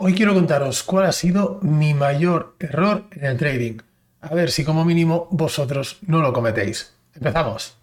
[0.00, 3.78] Hoy quiero contaros cuál ha sido mi mayor error en el trading.
[4.20, 6.94] A ver si como mínimo vosotros no lo cometéis.
[7.16, 7.76] Empezamos.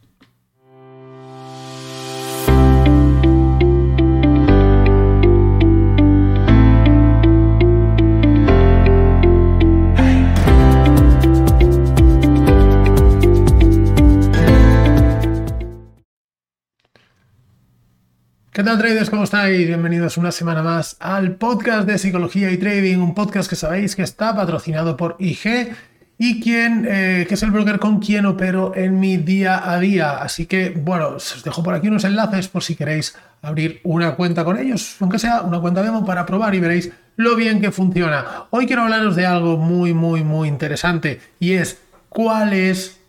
[18.55, 19.09] ¿Qué tal traders?
[19.09, 19.67] ¿Cómo estáis?
[19.67, 24.01] Bienvenidos una semana más al podcast de psicología y trading, un podcast que sabéis que
[24.01, 25.75] está patrocinado por IG
[26.17, 30.19] y quien, eh, que es el broker con quien opero en mi día a día.
[30.19, 34.45] Así que, bueno, os dejo por aquí unos enlaces por si queréis abrir una cuenta
[34.45, 38.45] con ellos, aunque sea una cuenta demo para probar y veréis lo bien que funciona.
[38.51, 43.01] Hoy quiero hablaros de algo muy, muy, muy interesante y es cuál es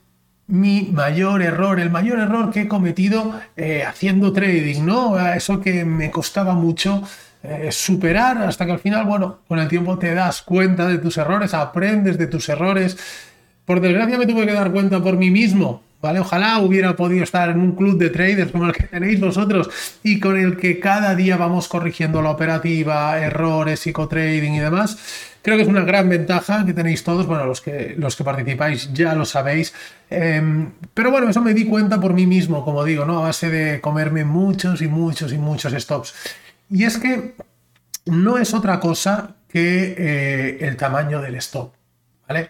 [0.49, 5.19] mi mayor error, el mayor error que he cometido eh, haciendo trading, ¿no?
[5.35, 7.03] Eso que me costaba mucho
[7.43, 11.17] eh, superar hasta que al final, bueno, con el tiempo te das cuenta de tus
[11.19, 12.97] errores, aprendes de tus errores.
[13.65, 15.83] Por desgracia me tuve que dar cuenta por mí mismo,
[16.19, 19.71] Ojalá hubiera podido estar en un club de traders como el que tenéis vosotros
[20.03, 24.99] y con el que cada día vamos corrigiendo la operativa, errores, psicotrading y demás.
[25.43, 28.93] Creo que es una gran ventaja que tenéis todos, bueno, los que, los que participáis
[28.93, 29.73] ya lo sabéis,
[30.11, 33.19] em, pero bueno, eso me di cuenta por mí mismo, como digo, ¿no?
[33.19, 36.15] A base de comerme muchos y muchos y muchos stops.
[36.69, 37.37] Y es que
[38.07, 41.73] no es otra cosa que eh, el tamaño del stop,
[42.29, 42.49] ¿vale?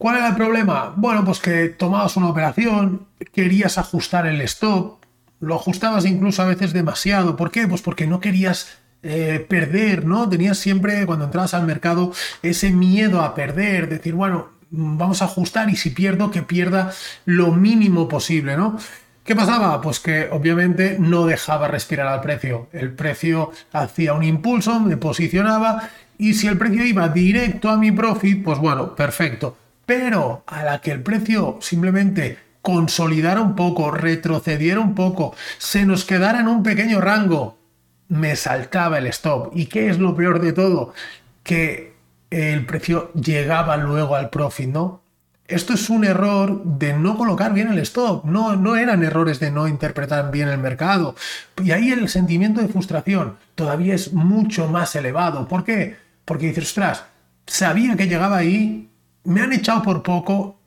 [0.00, 0.94] ¿Cuál era el problema?
[0.96, 5.04] Bueno, pues que tomabas una operación, querías ajustar el stop,
[5.40, 7.36] lo ajustabas incluso a veces demasiado.
[7.36, 7.68] ¿Por qué?
[7.68, 10.26] Pues porque no querías eh, perder, ¿no?
[10.26, 15.68] Tenías siempre, cuando entrabas al mercado, ese miedo a perder, decir, bueno, vamos a ajustar
[15.68, 16.94] y si pierdo, que pierda
[17.26, 18.78] lo mínimo posible, ¿no?
[19.22, 19.82] ¿Qué pasaba?
[19.82, 22.68] Pues que obviamente no dejaba respirar al precio.
[22.72, 27.92] El precio hacía un impulso, me posicionaba y si el precio iba directo a mi
[27.92, 29.58] profit, pues bueno, perfecto.
[29.90, 36.04] Pero a la que el precio simplemente consolidara un poco, retrocediera un poco, se nos
[36.04, 37.58] quedara en un pequeño rango,
[38.06, 39.50] me saltaba el stop.
[39.52, 40.94] ¿Y qué es lo peor de todo?
[41.42, 41.94] Que
[42.30, 45.02] el precio llegaba luego al profit, ¿no?
[45.48, 49.50] Esto es un error de no colocar bien el stop, no, no eran errores de
[49.50, 51.16] no interpretar bien el mercado.
[51.64, 55.48] Y ahí el sentimiento de frustración todavía es mucho más elevado.
[55.48, 55.96] ¿Por qué?
[56.24, 57.06] Porque dices, ostras,
[57.44, 58.89] sabía que llegaba ahí,
[59.24, 60.60] me han echado por poco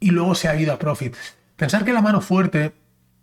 [0.00, 1.14] y luego se ha ido a profit.
[1.56, 2.72] Pensar que la mano fuerte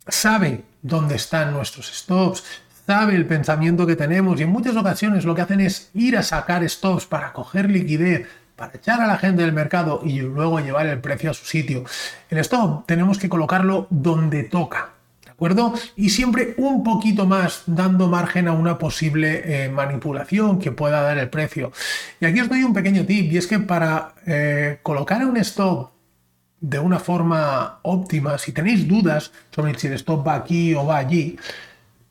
[0.08, 2.44] sabe dónde están nuestros stops,
[2.86, 6.24] sabe el pensamiento que tenemos y en muchas ocasiones lo que hacen es ir a
[6.24, 10.88] sacar stops para coger liquidez, para echar a la gente del mercado y luego llevar
[10.88, 11.84] el precio a su sitio.
[12.30, 14.94] El stop tenemos que colocarlo donde toca.
[15.34, 15.74] ¿De acuerdo?
[15.96, 21.18] Y siempre un poquito más dando margen a una posible eh, manipulación que pueda dar
[21.18, 21.72] el precio.
[22.20, 25.90] Y aquí os doy un pequeño tip y es que para eh, colocar un stop
[26.62, 30.98] de una forma óptima, si tenéis dudas sobre si el stop va aquí o va
[30.98, 31.38] allí,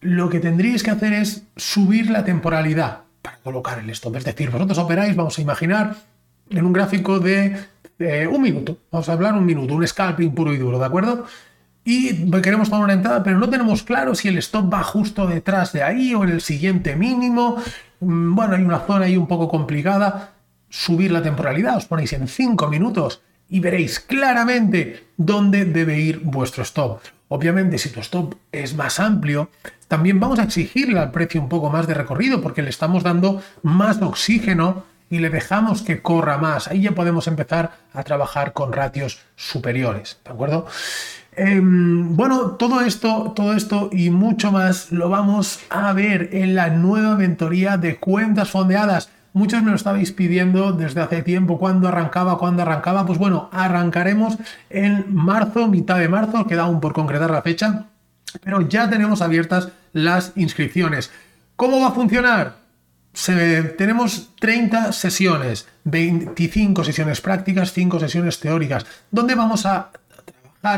[0.01, 4.17] lo que tendríais que hacer es subir la temporalidad para colocar el stop.
[4.17, 5.95] Es decir, vosotros operáis, vamos a imaginar,
[6.51, 7.57] en un gráfico de
[8.29, 8.79] un minuto.
[8.91, 11.25] Vamos a hablar un minuto, un scalping puro y duro, ¿de acuerdo?
[11.85, 15.73] Y queremos tomar una entrada, pero no tenemos claro si el stop va justo detrás
[15.73, 17.57] de ahí o en el siguiente mínimo.
[18.01, 20.35] Mm, bueno, hay una zona ahí un poco complicada.
[20.69, 26.63] Subir la temporalidad, os ponéis en 5 minutos y veréis claramente dónde debe ir vuestro
[26.63, 27.01] stop.
[27.29, 29.51] Obviamente, si tu stop es más amplio,
[29.89, 33.43] también vamos a exigirle al precio un poco más de recorrido porque le estamos dando
[33.63, 36.69] más oxígeno y le dejamos que corra más.
[36.69, 40.67] Ahí ya podemos empezar a trabajar con ratios superiores, ¿de acuerdo?
[41.35, 46.69] Em, bueno, todo esto, todo esto y mucho más lo vamos a ver en la
[46.69, 49.09] nueva mentoría de cuentas fondeadas.
[49.33, 53.07] Muchos me lo estabais pidiendo desde hace tiempo, cuándo arrancaba, cuándo arrancaba.
[53.07, 54.37] Pues bueno, arrancaremos
[54.69, 57.87] en marzo, mitad de marzo, queda aún por concretar la fecha,
[58.45, 61.11] pero ya tenemos abiertas las inscripciones.
[61.57, 62.63] ¿Cómo va a funcionar?
[63.77, 69.91] tenemos 30 sesiones, 25 sesiones prácticas, 5 sesiones teóricas, donde vamos a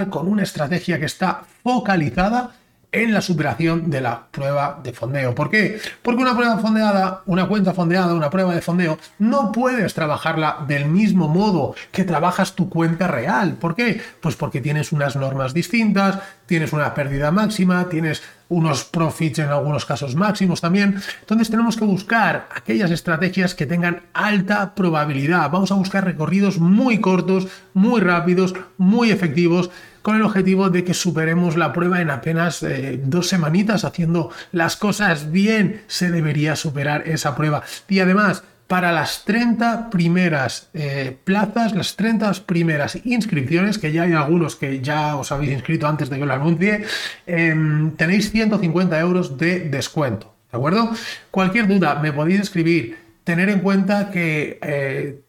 [0.09, 2.53] con una estrategia que está focalizada
[2.91, 5.35] en la superación de la prueba de fondeo.
[5.35, 5.79] ¿Por qué?
[6.01, 10.87] Porque una prueba fondeada, una cuenta fondeada, una prueba de fondeo, no puedes trabajarla del
[10.87, 13.55] mismo modo que trabajas tu cuenta real.
[13.55, 14.01] ¿Por qué?
[14.21, 19.85] Pues porque tienes unas normas distintas, tienes una pérdida máxima, tienes unos profits en algunos
[19.85, 21.01] casos máximos también.
[21.21, 25.51] Entonces tenemos que buscar aquellas estrategias que tengan alta probabilidad.
[25.51, 29.71] Vamos a buscar recorridos muy cortos, muy rápidos, muy efectivos
[30.03, 34.77] con el objetivo de que superemos la prueba en apenas eh, dos semanitas haciendo las
[34.77, 35.83] cosas bien.
[35.87, 37.63] Se debería superar esa prueba.
[37.89, 38.45] Y además,
[38.75, 44.81] para las 30 primeras eh, plazas, las 30 primeras inscripciones, que ya hay algunos que
[44.81, 46.85] ya os habéis inscrito antes de que lo anuncie,
[47.25, 50.35] em, tenéis 150 euros de descuento.
[50.51, 50.91] ¿De acuerdo?
[51.31, 52.99] Cualquier duda me podéis escribir.
[53.23, 55.21] Tener en cuenta que eh,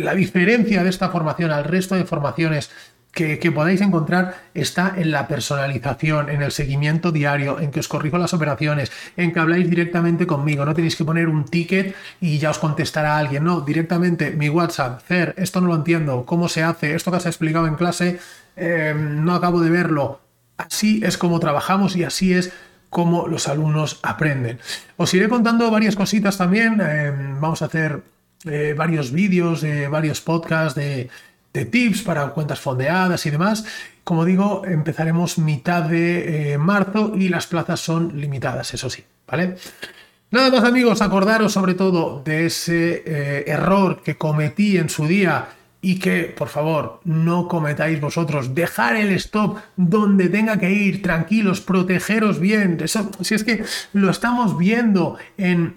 [0.00, 2.68] la diferencia de esta formación al resto de formaciones
[3.12, 8.18] que, podáis encontrar está en la personalización, en el seguimiento diario, en que os corrijo
[8.18, 10.64] las operaciones, en que habláis directamente conmigo.
[10.64, 13.44] No tenéis que poner un ticket y ya os contestará alguien.
[13.44, 16.94] No, directamente mi WhatsApp, Cer, esto no lo entiendo, ¿cómo se hace?
[16.94, 18.20] Esto que has explicado en clase,
[18.56, 20.20] eh, no acabo de verlo.
[20.56, 22.52] Así es como trabajamos y así es
[22.90, 24.60] como los alumnos aprenden.
[24.96, 26.80] Os iré contando varias cositas también.
[26.80, 28.02] Eh, vamos a hacer
[28.44, 31.10] eh, varios vídeos, varios podcasts de
[31.64, 33.64] tips para cuentas fondeadas y demás.
[34.04, 39.56] Como digo, empezaremos mitad de eh, marzo y las plazas son limitadas, eso sí, ¿vale?
[40.30, 45.48] Nada más amigos, acordaros sobre todo de ese eh, error que cometí en su día
[45.80, 48.54] y que por favor no cometáis vosotros.
[48.54, 52.78] Dejar el stop donde tenga que ir, tranquilos, protegeros bien.
[52.82, 55.76] Eso, si es que lo estamos viendo en,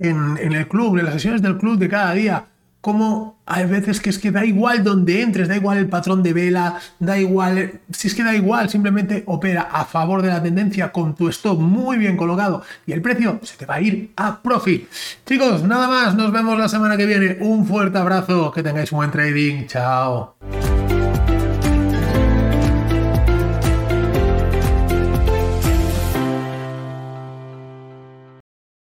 [0.00, 2.46] en, en el club, en las sesiones del club de cada día
[2.80, 6.32] como hay veces que es que da igual donde entres, da igual el patrón de
[6.32, 10.92] vela, da igual, si es que da igual, simplemente opera a favor de la tendencia
[10.92, 14.40] con tu stop muy bien colocado y el precio se te va a ir a
[14.40, 14.88] profit.
[15.26, 17.38] Chicos, nada más, nos vemos la semana que viene.
[17.40, 20.37] Un fuerte abrazo, que tengáis buen trading, chao.